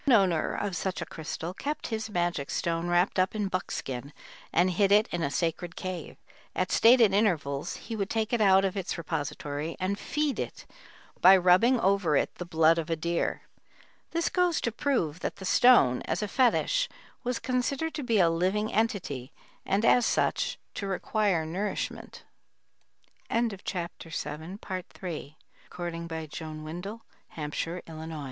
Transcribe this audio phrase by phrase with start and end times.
[0.05, 4.13] One owner of such a crystal kept his magic stone wrapped up in buckskin
[4.51, 6.17] and hid it in a sacred cave;
[6.55, 10.65] at stated intervals he would take it out of its repository and "feed" it
[11.21, 13.43] by rubbing over it the blood of a deer.
[14.09, 16.89] This goes to prove that the stone, as a fetich,
[17.23, 19.31] was considered to be a living entity
[19.67, 22.23] and as such to require nourishment.
[23.29, 25.35] [Illustration: STATUE OF A MAORI
[25.69, 26.89] WARRIOR, BY SIGURD NEANDROSS.
[26.89, 28.19] The base is a bloc